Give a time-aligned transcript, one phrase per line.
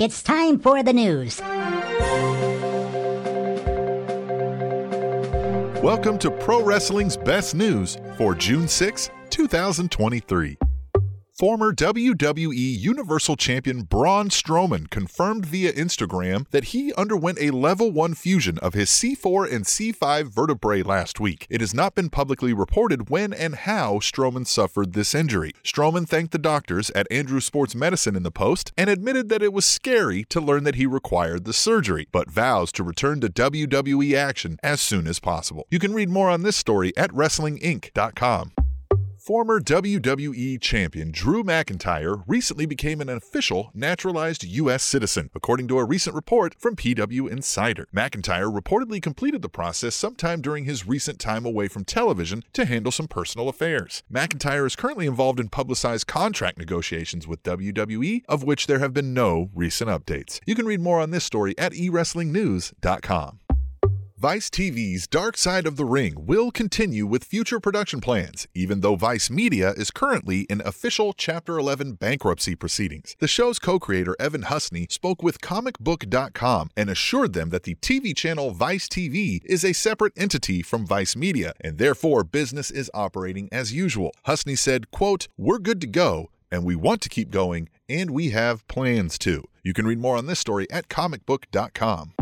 [0.00, 1.42] It's time for the news.
[5.82, 10.59] Welcome to Pro Wrestling's Best News for June 6, 2023.
[11.40, 18.12] Former WWE Universal Champion Braun Strowman confirmed via Instagram that he underwent a level 1
[18.12, 21.46] fusion of his C4 and C5 vertebrae last week.
[21.48, 25.54] It has not been publicly reported when and how Strowman suffered this injury.
[25.64, 29.54] Strowman thanked the doctors at Andrews Sports Medicine in the post and admitted that it
[29.54, 34.14] was scary to learn that he required the surgery, but vows to return to WWE
[34.14, 35.66] action as soon as possible.
[35.70, 38.52] You can read more on this story at WrestlingInc.com.
[39.30, 44.82] Former WWE champion Drew McIntyre recently became an official naturalized U.S.
[44.82, 47.86] citizen, according to a recent report from PW Insider.
[47.94, 52.90] McIntyre reportedly completed the process sometime during his recent time away from television to handle
[52.90, 54.02] some personal affairs.
[54.12, 59.14] McIntyre is currently involved in publicized contract negotiations with WWE, of which there have been
[59.14, 60.40] no recent updates.
[60.44, 63.39] You can read more on this story at eWrestlingNews.com.
[64.20, 68.94] Vice TV's Dark Side of the Ring will continue with future production plans, even though
[68.94, 73.16] Vice Media is currently in official Chapter 11 bankruptcy proceedings.
[73.18, 78.14] The show's co creator Evan Husney spoke with comicbook.com and assured them that the TV
[78.14, 83.48] channel Vice TV is a separate entity from Vice Media, and therefore business is operating
[83.50, 84.12] as usual.
[84.26, 88.32] Husney said, quote, We're good to go, and we want to keep going, and we
[88.32, 89.44] have plans to.
[89.62, 92.12] You can read more on this story at comicbook.com.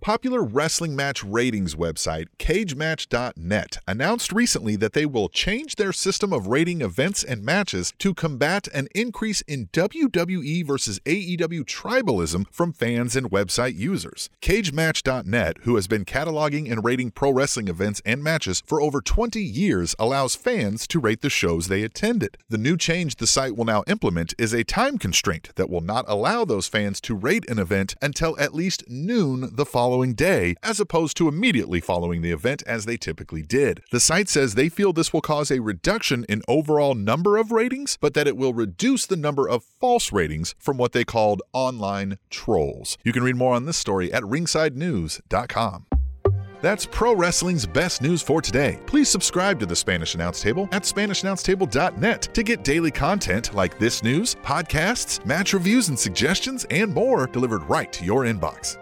[0.00, 6.46] Popular wrestling match ratings website CageMatch.net announced recently that they will change their system of
[6.46, 13.14] rating events and matches to combat an increase in WWE versus AEW tribalism from fans
[13.14, 14.30] and website users.
[14.40, 19.42] CageMatch.net, who has been cataloging and rating pro wrestling events and matches for over 20
[19.42, 22.38] years, allows fans to rate the shows they attended.
[22.48, 26.06] The new change the site will now implement is a time constraint that will not
[26.08, 30.54] allow those fans to rate an event until at least noon the following following day,
[30.62, 33.82] as opposed to immediately following the event as they typically did.
[33.90, 37.98] The site says they feel this will cause a reduction in overall number of ratings,
[38.00, 42.18] but that it will reduce the number of false ratings from what they called online
[42.30, 42.98] trolls.
[43.02, 45.86] You can read more on this story at ringsidenews.com.
[46.60, 48.78] That's pro wrestling's best news for today.
[48.86, 54.04] Please subscribe to the Spanish Announce Table at SpanishAnnounceTable.net to get daily content like this
[54.04, 58.76] news, podcasts, match reviews and suggestions, and more delivered right to your inbox.